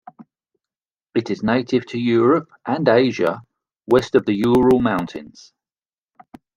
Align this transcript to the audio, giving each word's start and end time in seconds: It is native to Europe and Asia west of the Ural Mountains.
It 1.13 1.29
is 1.29 1.43
native 1.43 1.85
to 1.89 1.99
Europe 1.99 2.51
and 2.65 2.87
Asia 2.89 3.43
west 3.85 4.15
of 4.15 4.25
the 4.25 4.33
Ural 4.33 4.79
Mountains. 4.81 5.53